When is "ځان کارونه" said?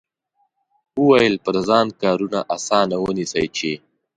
1.67-2.39